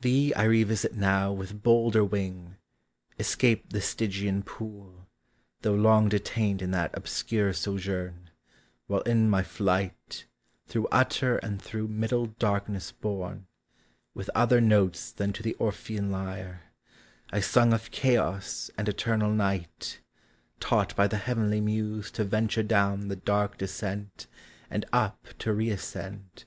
Thee 0.00 0.34
I 0.34 0.42
revisit 0.42 0.94
now 0.96 1.30
with 1.30 1.62
bolder 1.62 2.04
wing. 2.04 2.56
Escaped 3.16 3.72
the 3.72 3.80
Stygian 3.80 4.42
pool, 4.42 5.06
though 5.60 5.76
long 5.76 6.08
detained 6.08 6.60
In 6.60 6.72
that 6.72 6.90
obscure 6.94 7.52
sojourn, 7.52 8.30
while 8.88 9.02
in 9.02 9.30
my 9.30 9.44
flight 9.44 10.26
Through 10.66 10.88
utter 10.90 11.36
and 11.38 11.62
through 11.62 11.86
middle 11.86 12.26
darkness 12.26 12.90
borne, 12.90 13.46
With 14.14 14.30
other 14.34 14.60
notes 14.60 15.12
than 15.12 15.32
to 15.32 15.44
the 15.44 15.54
Orphean 15.60 16.10
lyre, 16.10 16.62
I 17.30 17.38
sung 17.38 17.72
of 17.72 17.92
Chaos 17.92 18.68
and 18.76 18.88
eternal 18.88 19.30
Night, 19.30 20.00
Taught 20.58 20.96
by 20.96 21.06
the 21.06 21.18
heavenly 21.18 21.60
Muse 21.60 22.10
to 22.10 22.24
venture 22.24 22.64
down 22.64 23.06
The 23.06 23.14
dark 23.14 23.58
descent, 23.58 24.26
and 24.68 24.84
up 24.92 25.24
to 25.38 25.52
reascend, 25.52 26.10
•30 26.10 26.14
LIGHT: 26.14 26.34
DAY: 26.34 26.46